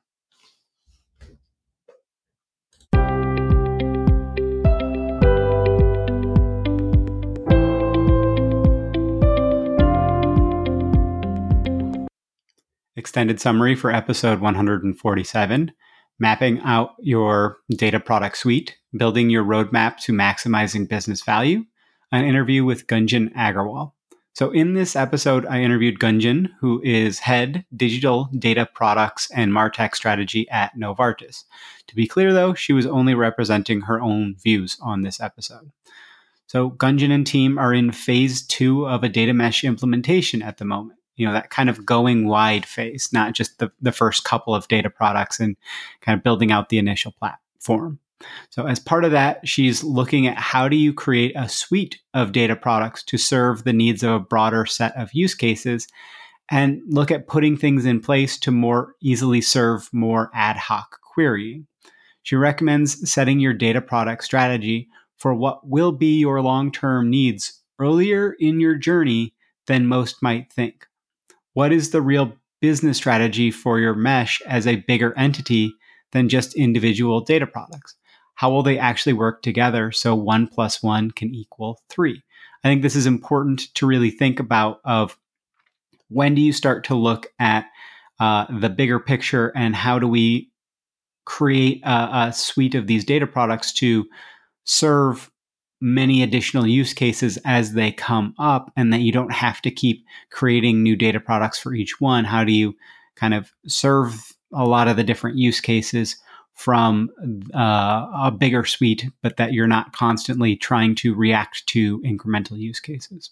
Extended 13.06 13.40
summary 13.40 13.76
for 13.76 13.92
episode 13.92 14.40
147 14.40 15.72
mapping 16.18 16.58
out 16.62 16.90
your 16.98 17.58
data 17.70 18.00
product 18.00 18.36
suite, 18.36 18.78
building 18.96 19.30
your 19.30 19.44
roadmap 19.44 19.96
to 19.98 20.12
maximizing 20.12 20.88
business 20.88 21.22
value, 21.22 21.64
an 22.10 22.24
interview 22.24 22.64
with 22.64 22.88
Gunjan 22.88 23.32
Agarwal. 23.34 23.92
So, 24.32 24.50
in 24.50 24.74
this 24.74 24.96
episode, 24.96 25.46
I 25.46 25.60
interviewed 25.60 26.00
Gunjan, 26.00 26.48
who 26.60 26.82
is 26.82 27.20
head 27.20 27.64
digital 27.76 28.28
data 28.36 28.68
products 28.74 29.30
and 29.30 29.52
Martech 29.52 29.94
strategy 29.94 30.48
at 30.50 30.76
Novartis. 30.76 31.44
To 31.86 31.94
be 31.94 32.08
clear, 32.08 32.32
though, 32.32 32.54
she 32.54 32.72
was 32.72 32.86
only 32.86 33.14
representing 33.14 33.82
her 33.82 34.00
own 34.00 34.34
views 34.42 34.78
on 34.82 35.02
this 35.02 35.20
episode. 35.20 35.70
So, 36.48 36.72
Gunjan 36.72 37.12
and 37.12 37.24
team 37.24 37.56
are 37.56 37.72
in 37.72 37.92
phase 37.92 38.44
two 38.44 38.88
of 38.88 39.04
a 39.04 39.08
data 39.08 39.32
mesh 39.32 39.62
implementation 39.62 40.42
at 40.42 40.56
the 40.56 40.64
moment 40.64 40.95
you 41.16 41.26
know 41.26 41.32
that 41.32 41.50
kind 41.50 41.68
of 41.68 41.84
going 41.84 42.26
wide 42.26 42.66
phase 42.66 43.10
not 43.12 43.34
just 43.34 43.58
the, 43.58 43.70
the 43.80 43.92
first 43.92 44.24
couple 44.24 44.54
of 44.54 44.68
data 44.68 44.90
products 44.90 45.40
and 45.40 45.56
kind 46.00 46.16
of 46.16 46.22
building 46.22 46.52
out 46.52 46.68
the 46.68 46.78
initial 46.78 47.12
platform. 47.12 47.98
So 48.48 48.66
as 48.66 48.78
part 48.78 49.04
of 49.04 49.10
that 49.10 49.46
she's 49.46 49.84
looking 49.84 50.26
at 50.26 50.38
how 50.38 50.68
do 50.68 50.76
you 50.76 50.92
create 50.92 51.32
a 51.36 51.48
suite 51.48 51.98
of 52.14 52.32
data 52.32 52.56
products 52.56 53.02
to 53.04 53.18
serve 53.18 53.64
the 53.64 53.72
needs 53.72 54.02
of 54.02 54.12
a 54.12 54.20
broader 54.20 54.66
set 54.66 54.96
of 54.96 55.12
use 55.12 55.34
cases 55.34 55.88
and 56.50 56.80
look 56.86 57.10
at 57.10 57.26
putting 57.26 57.56
things 57.56 57.84
in 57.84 58.00
place 58.00 58.38
to 58.38 58.50
more 58.50 58.94
easily 59.00 59.40
serve 59.40 59.88
more 59.92 60.30
ad 60.32 60.56
hoc 60.56 61.00
querying. 61.02 61.66
She 62.22 62.36
recommends 62.36 63.10
setting 63.10 63.40
your 63.40 63.52
data 63.52 63.80
product 63.80 64.24
strategy 64.24 64.88
for 65.16 65.34
what 65.34 65.66
will 65.66 65.92
be 65.92 66.18
your 66.18 66.40
long-term 66.40 67.10
needs 67.10 67.62
earlier 67.78 68.34
in 68.38 68.60
your 68.60 68.74
journey 68.74 69.34
than 69.66 69.86
most 69.86 70.22
might 70.22 70.52
think 70.52 70.86
what 71.56 71.72
is 71.72 71.88
the 71.88 72.02
real 72.02 72.34
business 72.60 72.98
strategy 72.98 73.50
for 73.50 73.80
your 73.80 73.94
mesh 73.94 74.42
as 74.42 74.66
a 74.66 74.76
bigger 74.76 75.16
entity 75.16 75.72
than 76.12 76.28
just 76.28 76.54
individual 76.54 77.22
data 77.22 77.46
products? 77.46 77.94
How 78.34 78.50
will 78.50 78.62
they 78.62 78.78
actually 78.78 79.14
work 79.14 79.40
together 79.40 79.90
so 79.90 80.14
one 80.14 80.48
plus 80.48 80.82
one 80.82 81.12
can 81.12 81.34
equal 81.34 81.80
three? 81.88 82.22
I 82.62 82.68
think 82.68 82.82
this 82.82 82.94
is 82.94 83.06
important 83.06 83.74
to 83.76 83.86
really 83.86 84.10
think 84.10 84.38
about 84.38 84.80
of 84.84 85.16
when 86.10 86.34
do 86.34 86.42
you 86.42 86.52
start 86.52 86.84
to 86.84 86.94
look 86.94 87.28
at 87.38 87.64
uh, 88.20 88.44
the 88.60 88.68
bigger 88.68 89.00
picture 89.00 89.50
and 89.56 89.74
how 89.74 89.98
do 89.98 90.06
we 90.06 90.50
create 91.24 91.82
a, 91.86 92.26
a 92.28 92.32
suite 92.34 92.74
of 92.74 92.86
these 92.86 93.02
data 93.02 93.26
products 93.26 93.72
to 93.72 94.04
serve 94.64 95.30
many 95.80 96.22
additional 96.22 96.66
use 96.66 96.92
cases 96.92 97.38
as 97.44 97.74
they 97.74 97.92
come 97.92 98.34
up 98.38 98.72
and 98.76 98.92
that 98.92 99.00
you 99.00 99.12
don't 99.12 99.32
have 99.32 99.60
to 99.62 99.70
keep 99.70 100.04
creating 100.30 100.82
new 100.82 100.96
data 100.96 101.20
products 101.20 101.58
for 101.58 101.74
each 101.74 102.00
one. 102.00 102.24
How 102.24 102.44
do 102.44 102.52
you 102.52 102.74
kind 103.14 103.34
of 103.34 103.52
serve 103.66 104.32
a 104.52 104.64
lot 104.64 104.88
of 104.88 104.96
the 104.96 105.04
different 105.04 105.36
use 105.36 105.60
cases 105.60 106.16
from 106.54 107.10
uh, 107.54 108.06
a 108.14 108.34
bigger 108.36 108.64
suite 108.64 109.10
but 109.22 109.36
that 109.36 109.52
you're 109.52 109.66
not 109.66 109.92
constantly 109.92 110.56
trying 110.56 110.94
to 110.94 111.14
react 111.14 111.66
to 111.68 112.00
incremental 112.00 112.58
use 112.58 112.80
cases? 112.80 113.30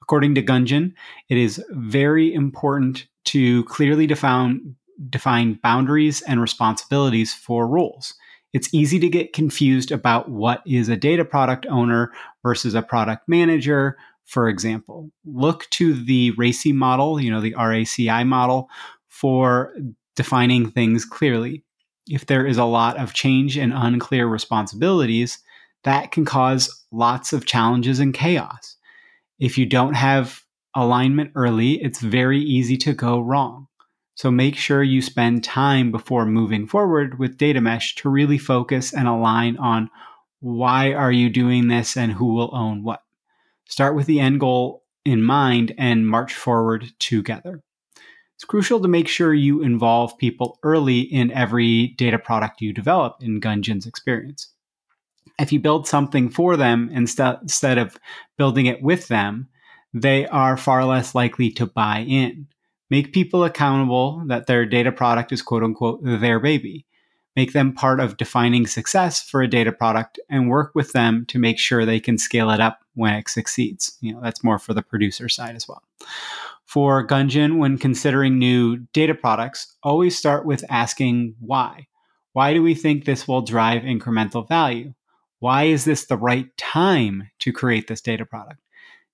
According 0.00 0.34
to 0.34 0.42
Gunjan 0.42 0.94
it 1.28 1.38
is 1.38 1.62
very 1.70 2.34
important 2.34 3.06
to 3.26 3.64
clearly 3.64 4.06
define 4.06 4.74
define 5.08 5.58
boundaries 5.62 6.22
and 6.22 6.40
responsibilities 6.40 7.32
for 7.32 7.66
roles 7.66 8.14
it's 8.52 8.72
easy 8.72 8.98
to 8.98 9.08
get 9.08 9.32
confused 9.32 9.90
about 9.90 10.28
what 10.28 10.62
is 10.66 10.88
a 10.88 10.96
data 10.96 11.24
product 11.24 11.66
owner 11.66 12.12
versus 12.42 12.74
a 12.74 12.82
product 12.82 13.28
manager. 13.28 13.96
For 14.24 14.48
example, 14.48 15.10
look 15.24 15.68
to 15.70 15.94
the 15.94 16.32
RACI 16.32 16.74
model, 16.74 17.20
you 17.20 17.30
know, 17.30 17.40
the 17.40 17.54
RACI 17.54 18.26
model 18.26 18.68
for 19.08 19.74
defining 20.16 20.70
things 20.70 21.04
clearly. 21.04 21.64
If 22.08 22.26
there 22.26 22.46
is 22.46 22.58
a 22.58 22.64
lot 22.64 22.98
of 22.98 23.14
change 23.14 23.56
and 23.56 23.72
unclear 23.72 24.26
responsibilities, 24.26 25.38
that 25.84 26.12
can 26.12 26.24
cause 26.24 26.84
lots 26.90 27.32
of 27.32 27.46
challenges 27.46 28.00
and 28.00 28.12
chaos. 28.12 28.76
If 29.38 29.56
you 29.58 29.66
don't 29.66 29.94
have 29.94 30.42
alignment 30.74 31.32
early, 31.34 31.82
it's 31.82 32.00
very 32.00 32.40
easy 32.40 32.76
to 32.78 32.92
go 32.92 33.20
wrong. 33.20 33.68
So 34.22 34.30
make 34.30 34.54
sure 34.54 34.84
you 34.84 35.02
spend 35.02 35.42
time 35.42 35.90
before 35.90 36.26
moving 36.26 36.68
forward 36.68 37.18
with 37.18 37.38
data 37.38 37.60
mesh 37.60 37.96
to 37.96 38.08
really 38.08 38.38
focus 38.38 38.94
and 38.94 39.08
align 39.08 39.56
on 39.56 39.90
why 40.38 40.92
are 40.92 41.10
you 41.10 41.28
doing 41.28 41.66
this 41.66 41.96
and 41.96 42.12
who 42.12 42.32
will 42.32 42.54
own 42.54 42.84
what. 42.84 43.02
Start 43.68 43.96
with 43.96 44.06
the 44.06 44.20
end 44.20 44.38
goal 44.38 44.84
in 45.04 45.24
mind 45.24 45.74
and 45.76 46.06
march 46.06 46.34
forward 46.34 46.92
together. 47.00 47.64
It's 48.36 48.44
crucial 48.44 48.78
to 48.78 48.86
make 48.86 49.08
sure 49.08 49.34
you 49.34 49.60
involve 49.60 50.16
people 50.18 50.60
early 50.62 51.00
in 51.00 51.32
every 51.32 51.88
data 51.98 52.20
product 52.20 52.60
you 52.60 52.72
develop 52.72 53.16
in 53.20 53.40
Gunjan's 53.40 53.86
experience. 53.88 54.50
If 55.40 55.52
you 55.52 55.58
build 55.58 55.88
something 55.88 56.30
for 56.30 56.56
them 56.56 56.90
instead 56.92 57.76
of 57.76 57.98
building 58.38 58.66
it 58.66 58.82
with 58.82 59.08
them, 59.08 59.48
they 59.92 60.28
are 60.28 60.56
far 60.56 60.84
less 60.84 61.12
likely 61.12 61.50
to 61.54 61.66
buy 61.66 62.06
in. 62.06 62.46
Make 62.92 63.14
people 63.14 63.42
accountable 63.42 64.22
that 64.26 64.46
their 64.46 64.66
data 64.66 64.92
product 64.92 65.32
is 65.32 65.40
quote 65.40 65.62
unquote 65.62 66.00
their 66.04 66.38
baby. 66.38 66.84
Make 67.34 67.54
them 67.54 67.72
part 67.72 68.00
of 68.00 68.18
defining 68.18 68.66
success 68.66 69.22
for 69.22 69.40
a 69.40 69.48
data 69.48 69.72
product 69.72 70.20
and 70.28 70.50
work 70.50 70.72
with 70.74 70.92
them 70.92 71.24
to 71.28 71.38
make 71.38 71.58
sure 71.58 71.86
they 71.86 72.00
can 72.00 72.18
scale 72.18 72.50
it 72.50 72.60
up 72.60 72.80
when 72.92 73.14
it 73.14 73.30
succeeds. 73.30 73.96
You 74.02 74.12
know, 74.12 74.20
that's 74.20 74.44
more 74.44 74.58
for 74.58 74.74
the 74.74 74.82
producer 74.82 75.30
side 75.30 75.56
as 75.56 75.66
well. 75.66 75.82
For 76.66 77.06
Gunjan, 77.06 77.56
when 77.56 77.78
considering 77.78 78.38
new 78.38 78.76
data 78.92 79.14
products, 79.14 79.74
always 79.82 80.18
start 80.18 80.44
with 80.44 80.62
asking 80.68 81.34
why. 81.40 81.86
Why 82.34 82.52
do 82.52 82.62
we 82.62 82.74
think 82.74 83.06
this 83.06 83.26
will 83.26 83.40
drive 83.40 83.84
incremental 83.84 84.46
value? 84.46 84.92
Why 85.38 85.62
is 85.62 85.86
this 85.86 86.04
the 86.04 86.18
right 86.18 86.54
time 86.58 87.30
to 87.38 87.54
create 87.54 87.88
this 87.88 88.02
data 88.02 88.26
product? 88.26 88.60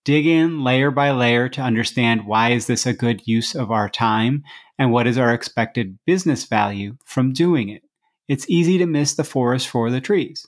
Dig 0.09 0.27
in 0.27 0.65
layer 0.65 0.91
by 0.91 1.11
layer 1.11 1.51
to 1.51 1.61
understand 1.61 2.27
why 2.27 2.49
is 2.51 2.67
this 2.67 2.87
a 2.87 2.95
good 2.95 3.21
use 3.27 3.55
of 3.55 3.71
our 3.71 3.91
time 3.91 4.43
and 4.79 4.91
what 4.91 5.07
is 5.07 5.19
our 5.19 5.35
expected 5.35 5.99
business 6.07 6.45
value 6.45 6.97
from 7.05 7.35
doing 7.35 7.69
it. 7.69 7.83
It's 8.27 8.49
easy 8.49 8.79
to 8.79 8.87
miss 8.87 9.17
the 9.17 9.23
forest 9.23 9.69
for 9.69 9.91
the 9.91 10.01
trees. 10.01 10.47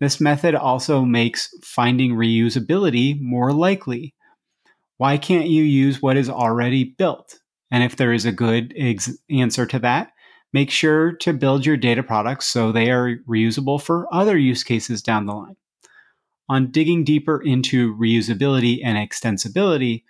This 0.00 0.20
method 0.20 0.56
also 0.56 1.02
makes 1.02 1.54
finding 1.62 2.16
reusability 2.16 3.20
more 3.20 3.52
likely. 3.52 4.14
Why 4.96 5.16
can't 5.16 5.46
you 5.46 5.62
use 5.62 6.02
what 6.02 6.16
is 6.16 6.28
already 6.28 6.82
built? 6.82 7.38
And 7.70 7.84
if 7.84 7.94
there 7.94 8.12
is 8.12 8.24
a 8.24 8.32
good 8.32 8.74
ex- 8.76 9.16
answer 9.30 9.64
to 9.64 9.78
that, 9.78 10.10
make 10.52 10.72
sure 10.72 11.12
to 11.18 11.32
build 11.32 11.64
your 11.64 11.76
data 11.76 12.02
products 12.02 12.46
so 12.46 12.72
they 12.72 12.90
are 12.90 13.18
reusable 13.28 13.80
for 13.80 14.12
other 14.12 14.36
use 14.36 14.64
cases 14.64 15.02
down 15.02 15.26
the 15.26 15.34
line. 15.34 15.54
On 16.48 16.70
digging 16.70 17.04
deeper 17.04 17.42
into 17.42 17.94
reusability 17.96 18.80
and 18.82 18.96
extensibility, 18.96 20.04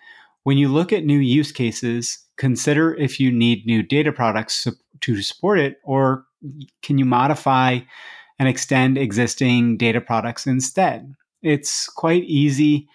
when 0.45 0.57
you 0.57 0.69
look 0.69 0.93
at 0.93 1.05
new 1.05 1.19
use 1.19 1.51
cases, 1.51 2.19
consider 2.37 2.95
if 2.95 3.19
you 3.19 3.33
need 3.33 3.67
new 3.67 3.83
data 3.83 4.13
products 4.13 4.67
to 5.01 5.23
support 5.23 5.59
it, 5.59 5.79
or 5.83 6.25
can 6.83 6.99
you 6.99 7.05
modify 7.05 7.81
and 8.39 8.49
extend 8.49 8.97
existing 8.97 9.77
data 9.77 10.01
products 10.01 10.47
instead? 10.47 11.15
It's 11.43 11.89
quite 11.89 12.25
easy 12.25 12.89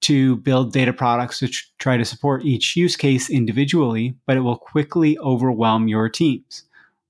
to 0.00 0.36
build 0.36 0.72
data 0.72 0.92
products 0.92 1.40
to 1.40 1.48
try 1.78 1.96
to 1.96 2.04
support 2.04 2.44
each 2.44 2.76
use 2.76 2.96
case 2.96 3.28
individually, 3.28 4.14
but 4.26 4.36
it 4.36 4.40
will 4.40 4.56
quickly 4.56 5.18
overwhelm 5.18 5.88
your 5.88 6.08
teams. 6.08 6.64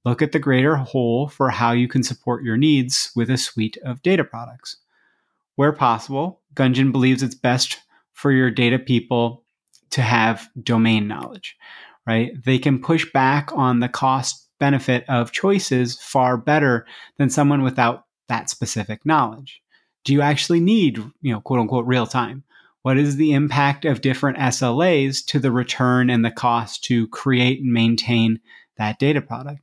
Look 0.05 0.23
at 0.23 0.33
the 0.33 0.39
greater 0.39 0.77
whole 0.77 1.29
for 1.29 1.51
how 1.51 1.73
you 1.73 1.87
can 1.87 2.03
support 2.03 2.43
your 2.43 2.57
needs 2.57 3.11
with 3.15 3.31
a 3.31 3.37
suite 3.37 3.77
of 3.85 4.03
data 4.03 4.25
products. 4.25 4.79
Where 5.59 5.73
possible, 5.73 6.41
Gunjan 6.55 6.93
believes 6.93 7.21
it's 7.21 7.35
best 7.35 7.81
for 8.13 8.31
your 8.31 8.49
data 8.49 8.79
people 8.79 9.43
to 9.91 10.03
have 10.03 10.49
domain 10.63 11.09
knowledge, 11.09 11.57
right? 12.07 12.31
They 12.45 12.61
can 12.61 12.81
push 12.81 13.11
back 13.11 13.51
on 13.53 13.81
the 13.81 13.89
cost 13.89 14.49
benefit 14.61 15.05
of 15.09 15.33
choices 15.33 15.99
far 16.01 16.37
better 16.37 16.87
than 17.17 17.29
someone 17.29 17.65
without 17.65 18.05
that 18.29 18.49
specific 18.49 19.05
knowledge. 19.05 19.61
Do 20.05 20.13
you 20.13 20.21
actually 20.21 20.61
need, 20.61 20.99
you 21.23 21.33
know, 21.33 21.41
quote 21.41 21.59
unquote 21.59 21.87
real 21.87 22.07
time? 22.07 22.45
What 22.83 22.97
is 22.97 23.17
the 23.17 23.33
impact 23.33 23.85
of 23.85 24.01
different 24.01 24.39
SLAs 24.39 25.27
to 25.27 25.41
the 25.41 25.51
return 25.51 26.09
and 26.09 26.25
the 26.25 26.31
cost 26.31 26.85
to 26.85 27.09
create 27.09 27.59
and 27.65 27.73
maintain 27.73 28.39
that 28.77 29.01
data 29.01 29.21
product? 29.21 29.63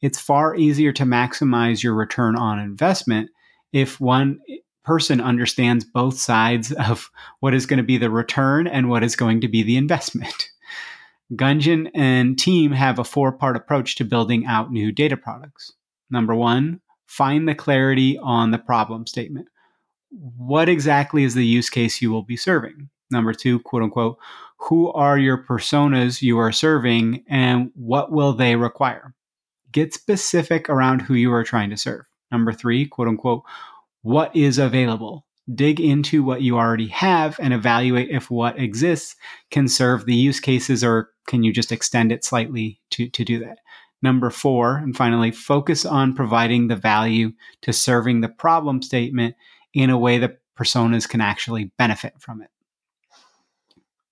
It's 0.00 0.20
far 0.20 0.56
easier 0.56 0.92
to 0.94 1.04
maximize 1.04 1.84
your 1.84 1.94
return 1.94 2.34
on 2.34 2.58
investment 2.58 3.30
if 3.72 4.00
one 4.00 4.40
person 4.86 5.20
understands 5.20 5.84
both 5.84 6.16
sides 6.16 6.72
of 6.88 7.10
what 7.40 7.52
is 7.52 7.66
going 7.66 7.78
to 7.78 7.82
be 7.82 7.98
the 7.98 8.10
return 8.10 8.66
and 8.66 8.88
what 8.88 9.02
is 9.02 9.16
going 9.16 9.42
to 9.42 9.48
be 9.48 9.62
the 9.62 9.76
investment. 9.76 10.50
Gunjan 11.32 11.90
and 11.92 12.38
team 12.38 12.70
have 12.70 13.00
a 13.00 13.04
four 13.04 13.32
part 13.32 13.56
approach 13.56 13.96
to 13.96 14.04
building 14.04 14.46
out 14.46 14.70
new 14.70 14.92
data 14.92 15.16
products. 15.16 15.72
Number 16.08 16.36
one, 16.36 16.80
find 17.06 17.48
the 17.48 17.54
clarity 17.54 18.16
on 18.18 18.52
the 18.52 18.58
problem 18.58 19.08
statement. 19.08 19.48
What 20.10 20.68
exactly 20.68 21.24
is 21.24 21.34
the 21.34 21.44
use 21.44 21.68
case 21.68 22.00
you 22.00 22.12
will 22.12 22.22
be 22.22 22.36
serving? 22.36 22.88
Number 23.10 23.34
two, 23.34 23.58
quote 23.60 23.82
unquote, 23.82 24.18
who 24.58 24.92
are 24.92 25.18
your 25.18 25.44
personas 25.44 26.22
you 26.22 26.38
are 26.38 26.52
serving 26.52 27.24
and 27.28 27.72
what 27.74 28.12
will 28.12 28.32
they 28.32 28.54
require? 28.54 29.12
Get 29.72 29.94
specific 29.94 30.70
around 30.70 31.02
who 31.02 31.14
you 31.14 31.32
are 31.32 31.44
trying 31.44 31.70
to 31.70 31.76
serve. 31.76 32.04
Number 32.30 32.52
three, 32.52 32.86
quote 32.86 33.08
unquote, 33.08 33.42
what 34.06 34.36
is 34.36 34.56
available. 34.56 35.26
Dig 35.52 35.80
into 35.80 36.22
what 36.22 36.40
you 36.40 36.56
already 36.56 36.86
have 36.86 37.40
and 37.40 37.52
evaluate 37.52 38.08
if 38.08 38.30
what 38.30 38.56
exists 38.56 39.16
can 39.50 39.66
serve 39.66 40.06
the 40.06 40.14
use 40.14 40.38
cases 40.38 40.84
or 40.84 41.10
can 41.26 41.42
you 41.42 41.52
just 41.52 41.72
extend 41.72 42.12
it 42.12 42.24
slightly 42.24 42.80
to, 42.90 43.08
to 43.08 43.24
do 43.24 43.40
that. 43.40 43.58
Number 44.02 44.30
four, 44.30 44.76
and 44.76 44.96
finally, 44.96 45.32
focus 45.32 45.84
on 45.84 46.14
providing 46.14 46.68
the 46.68 46.76
value 46.76 47.32
to 47.62 47.72
serving 47.72 48.20
the 48.20 48.28
problem 48.28 48.80
statement 48.80 49.34
in 49.74 49.90
a 49.90 49.98
way 49.98 50.18
that 50.18 50.38
personas 50.56 51.08
can 51.08 51.20
actually 51.20 51.72
benefit 51.76 52.14
from 52.20 52.42
it. 52.42 52.50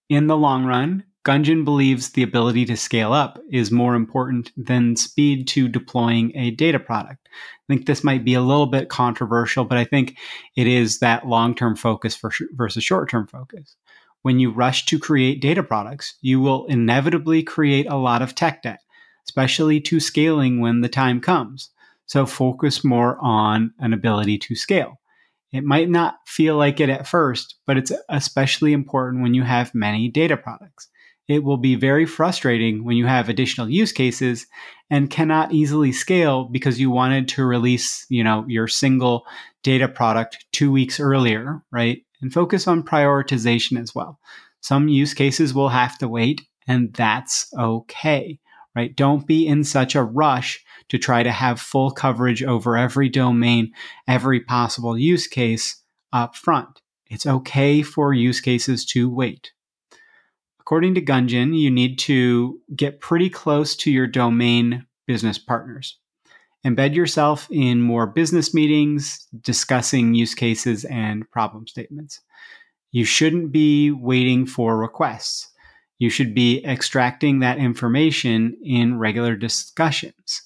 In 0.09 0.27
the 0.27 0.37
long 0.37 0.65
run, 0.65 1.05
Gunjan 1.25 1.65
believes 1.65 2.11
the 2.11 2.23
ability 2.23 2.67
to 2.67 2.77
scale 2.77 3.15
up 3.15 3.39
is 3.51 3.71
more 3.71 3.95
important 3.95 4.53
than 4.59 4.95
speed 4.95 5.49
to 5.49 5.69
deploying 5.69 6.37
a 6.37 6.51
data 6.51 6.79
product. 6.79 7.29
I 7.33 7.65
think 7.67 7.87
this 7.87 8.05
might 8.05 8.27
be 8.27 8.35
a 8.35 8.43
little 8.43 8.67
bit 8.67 8.91
controversial, 8.91 9.65
but 9.65 9.79
I 9.79 9.85
think 9.85 10.19
it 10.55 10.67
is 10.67 10.99
that 10.99 11.27
long 11.27 11.55
term 11.55 11.77
focus 11.77 12.21
versus 12.53 12.85
short 12.85 13.09
term 13.09 13.27
focus. 13.27 13.75
When 14.21 14.39
you 14.39 14.51
rush 14.51 14.85
to 14.87 14.99
create 14.99 15.41
data 15.41 15.63
products, 15.63 16.15
you 16.21 16.41
will 16.41 16.67
inevitably 16.67 17.43
create 17.43 17.87
a 17.87 17.97
lot 17.97 18.21
of 18.21 18.35
tech 18.35 18.63
debt, 18.63 18.81
especially 19.27 19.81
to 19.81 20.01
scaling 20.01 20.61
when 20.61 20.83
the 20.83 20.91
time 20.91 21.23
comes. 21.23 21.71
So 22.05 22.27
focus 22.27 22.85
more 22.85 23.17
on 23.23 23.73
an 23.79 23.95
ability 23.95 24.37
to 24.39 24.55
scale. 24.55 25.01
It 25.53 25.65
might 25.65 25.89
not 25.89 26.17
feel 26.27 26.57
like 26.57 26.81
it 26.81 26.91
at 26.91 27.07
first, 27.07 27.55
but 27.67 27.79
it's 27.79 27.93
especially 28.11 28.75
important 28.75 29.23
when 29.23 29.33
you 29.33 29.43
have 29.43 29.75
many 29.75 30.09
data 30.09 30.37
products 30.37 30.91
it 31.29 31.43
will 31.43 31.57
be 31.57 31.75
very 31.75 32.07
frustrating 32.07 32.85
when 32.85 32.97
you 32.97 33.07
have 33.07 33.29
additional 33.29 33.69
use 33.69 33.93
cases 33.93 34.47
and 34.91 35.11
cannot 35.11 35.53
easily 35.53 35.93
scale 35.93 36.45
because 36.45 36.79
you 36.79 36.91
wanted 36.91 37.29
to 37.29 37.45
release, 37.45 38.07
you 38.11 38.23
know, 38.23 38.45
your 38.47 38.69
single 38.69 39.25
data 39.63 39.89
product 39.89 40.45
2 40.53 40.71
weeks 40.71 41.01
earlier, 41.01 41.63
right? 41.71 42.03
And 42.21 42.33
focus 42.33 42.69
on 42.69 42.83
prioritization 42.83 43.81
as 43.81 43.95
well. 43.95 44.19
Some 44.61 44.89
use 44.89 45.15
cases 45.15 45.55
will 45.55 45.71
have 45.71 45.99
to 45.99 46.09
wait 46.09 46.43
and 46.67 46.93
that's 46.95 47.53
okay, 47.59 48.39
right? 48.75 48.95
Don't 48.95 49.27
be 49.27 49.47
in 49.47 49.65
such 49.65 49.95
a 49.95 50.03
rush 50.03 50.63
to 50.89 50.99
try 50.99 51.23
to 51.23 51.33
have 51.33 51.61
full 51.61 51.91
coverage 51.91 52.43
over 52.43 52.77
every 52.77 53.09
domain, 53.09 53.73
every 54.07 54.41
possible 54.41 54.99
use 54.99 55.27
case 55.27 55.83
up 56.13 56.37
front. 56.37 56.81
It's 57.07 57.27
okay 57.27 57.83
for 57.83 58.13
use 58.13 58.41
cases 58.41 58.85
to 58.87 59.09
wait. 59.09 59.53
According 60.65 60.95
to 60.95 61.03
Gunjan, 61.03 61.59
you 61.59 61.71
need 61.71 61.99
to 62.01 62.59
get 62.75 63.01
pretty 63.01 63.29
close 63.29 63.77
to 63.77 63.91
your 63.91 64.07
domain 64.07 64.87
business 65.07 65.37
partners. 65.37 65.99
Embed 66.65 66.95
yourself 66.95 67.47
in 67.51 67.83
more 67.83 68.07
business 68.07 68.55
meetings, 68.55 69.27
discussing 69.43 70.15
use 70.15 70.35
cases 70.35 70.87
and 70.87 71.31
problem 71.31 71.67
statements. 71.67 72.21
You 72.93 73.05
shouldn't 73.05 73.53
be 73.53 73.91
waiting 73.91 74.47
for 74.47 74.79
requests. 74.79 75.51
You 75.99 76.09
should 76.09 76.35
be 76.35 76.65
extracting 76.65 77.41
that 77.41 77.59
information 77.59 78.57
in 78.65 78.99
regular 78.99 79.37
discussions. 79.37 80.43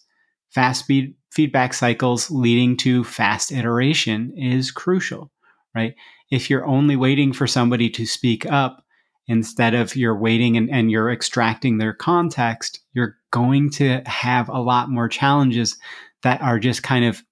Fast 0.51 0.81
speed 0.81 1.15
feedback 1.31 1.75
cycles 1.75 2.29
leading 2.29 2.77
to 2.79 3.05
fast 3.05 3.53
iteration 3.53 4.33
is 4.37 4.73
crucial, 4.73 5.31
right? 5.77 5.95
If 6.33 6.51
you're 6.51 6.67
only 6.67 6.97
waiting 6.97 7.33
for 7.33 7.47
somebody 7.47 7.89
to 7.91 8.05
speak 8.05 8.45
up, 8.47 8.85
instead 9.29 9.75
of 9.75 9.95
you're 9.95 10.19
waiting 10.19 10.57
and, 10.57 10.71
and 10.71 10.91
you're 10.91 11.13
extracting 11.13 11.79
their 11.79 11.93
context, 11.93 12.81
you're 12.95 13.17
going 13.31 13.71
to 13.71 14.01
have 14.07 14.49
a 14.49 14.59
lot 14.59 14.91
more 14.91 15.09
challenges 15.09 15.77
that 16.23 16.41
are 16.41 16.59
just 16.59 16.83
kind 16.83 17.05
of 17.05 17.23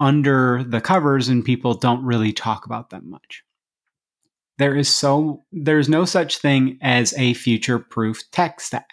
under 0.00 0.64
the 0.64 0.80
covers 0.80 1.28
and 1.28 1.44
people 1.44 1.74
don't 1.74 2.04
really 2.04 2.32
talk 2.32 2.66
about 2.66 2.90
them 2.90 3.08
much. 3.08 3.44
There 4.58 4.76
is 4.76 4.88
so 4.88 5.44
there's 5.52 5.88
no 5.88 6.04
such 6.04 6.38
thing 6.38 6.78
as 6.82 7.14
a 7.16 7.34
future 7.34 7.78
proof 7.78 8.22
tech 8.30 8.60
stack. 8.60 8.90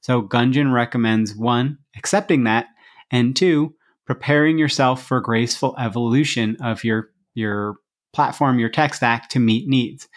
So 0.00 0.22
Gunjan 0.22 0.72
recommends 0.72 1.36
one, 1.36 1.78
accepting 1.96 2.44
that, 2.44 2.66
and 3.10 3.36
two, 3.36 3.74
preparing 4.06 4.58
yourself 4.58 5.02
for 5.02 5.20
graceful 5.20 5.74
evolution 5.78 6.56
of 6.62 6.82
your 6.82 7.10
your 7.34 7.76
platform, 8.14 8.58
your 8.58 8.70
tech 8.70 8.94
stack 8.94 9.28
to 9.30 9.38
meet 9.38 9.68
needs 9.68 10.08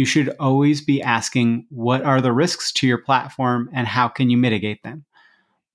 you 0.00 0.06
should 0.06 0.34
always 0.40 0.80
be 0.80 1.02
asking 1.02 1.66
what 1.68 2.00
are 2.00 2.22
the 2.22 2.32
risks 2.32 2.72
to 2.72 2.86
your 2.86 2.96
platform 2.96 3.68
and 3.70 3.86
how 3.86 4.08
can 4.08 4.30
you 4.30 4.38
mitigate 4.38 4.82
them. 4.82 5.04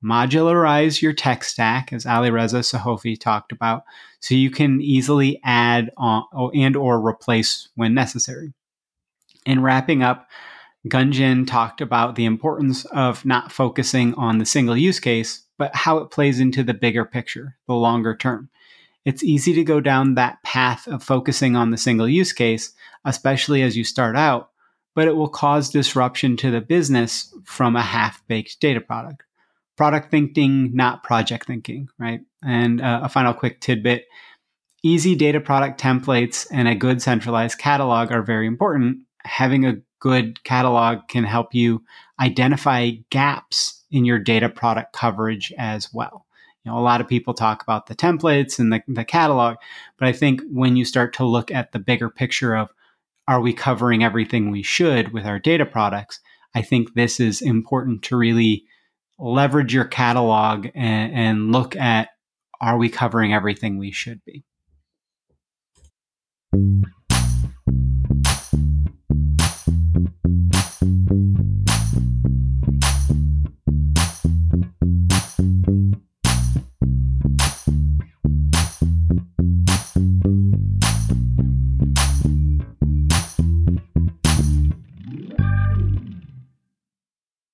Modularize 0.03 0.99
your 0.99 1.13
tech 1.13 1.43
stack, 1.43 1.93
as 1.93 2.05
Alireza 2.05 2.61
Sohofi 2.61 3.19
talked 3.19 3.51
about, 3.51 3.83
so 4.21 4.33
you 4.33 4.49
can 4.49 4.81
easily 4.81 5.39
add 5.43 5.91
on, 5.97 6.23
and 6.55 6.75
or 6.75 7.07
replace 7.07 7.69
when 7.75 7.93
necessary. 7.93 8.51
In 9.45 9.61
wrapping 9.61 10.01
up, 10.01 10.27
Gunjan 10.87 11.45
talked 11.45 11.79
about 11.79 12.15
the 12.15 12.25
importance 12.25 12.83
of 12.85 13.23
not 13.25 13.51
focusing 13.51 14.15
on 14.15 14.39
the 14.39 14.45
single 14.47 14.75
use 14.75 14.99
case, 14.99 15.43
but 15.59 15.75
how 15.75 15.99
it 15.99 16.09
plays 16.09 16.39
into 16.39 16.63
the 16.63 16.73
bigger 16.73 17.05
picture, 17.05 17.57
the 17.67 17.75
longer 17.75 18.15
term. 18.15 18.49
It's 19.05 19.23
easy 19.23 19.53
to 19.53 19.63
go 19.63 19.79
down 19.79 20.15
that 20.15 20.41
path 20.43 20.87
of 20.87 21.03
focusing 21.03 21.55
on 21.55 21.71
the 21.71 21.77
single 21.77 22.09
use 22.09 22.33
case, 22.33 22.73
especially 23.05 23.61
as 23.61 23.77
you 23.77 23.83
start 23.83 24.15
out, 24.15 24.49
but 24.95 25.07
it 25.07 25.15
will 25.15 25.29
cause 25.29 25.69
disruption 25.69 26.35
to 26.37 26.51
the 26.51 26.61
business 26.61 27.33
from 27.45 27.75
a 27.75 27.81
half 27.81 28.25
baked 28.27 28.59
data 28.59 28.81
product. 28.81 29.23
Product 29.77 30.09
thinking, 30.09 30.75
not 30.75 31.03
project 31.03 31.45
thinking, 31.47 31.89
right? 31.99 32.21
And 32.43 32.81
uh, 32.81 33.01
a 33.03 33.09
final 33.09 33.33
quick 33.33 33.61
tidbit 33.61 34.05
easy 34.85 35.15
data 35.15 35.41
product 35.41 35.81
templates 35.81 36.45
and 36.51 36.67
a 36.67 36.75
good 36.75 37.01
centralized 37.01 37.57
catalog 37.57 38.11
are 38.11 38.21
very 38.21 38.45
important. 38.45 38.99
having 39.23 39.65
a 39.65 39.81
good 39.99 40.43
catalog 40.43 40.99
can 41.07 41.23
help 41.23 41.55
you 41.55 41.83
identify 42.21 42.91
gaps 43.09 43.83
in 43.89 44.05
your 44.05 44.19
data 44.19 44.47
product 44.47 44.93
coverage 44.93 45.51
as 45.57 45.91
well. 45.91 46.24
You 46.65 46.71
know, 46.71 46.79
a 46.79 46.81
lot 46.81 46.99
of 46.99 47.07
people 47.07 47.33
talk 47.33 47.61
about 47.61 47.85
the 47.85 47.95
templates 47.95 48.57
and 48.57 48.73
the, 48.73 48.81
the 48.87 49.05
catalog, 49.05 49.57
but 49.99 50.07
I 50.07 50.11
think 50.11 50.41
when 50.51 50.75
you 50.75 50.83
start 50.83 51.13
to 51.15 51.25
look 51.25 51.51
at 51.51 51.71
the 51.71 51.79
bigger 51.79 52.09
picture 52.09 52.55
of 52.55 52.69
are 53.27 53.39
we 53.39 53.53
covering 53.53 54.03
everything 54.03 54.49
we 54.49 54.63
should 54.63 55.13
with 55.13 55.25
our 55.25 55.39
data 55.39 55.65
products, 55.65 56.19
I 56.55 56.61
think 56.63 56.93
this 56.93 57.19
is 57.19 57.41
important 57.41 58.01
to 58.03 58.17
really 58.17 58.65
leverage 59.19 59.73
your 59.73 59.85
catalog 59.85 60.67
and, 60.73 61.13
and 61.13 61.51
look 61.51 61.75
at 61.75 62.09
are 62.61 62.77
we 62.77 62.89
covering 62.89 63.33
everything 63.33 63.77
we 63.77 63.91
should 63.91 64.21
be. 64.25 64.43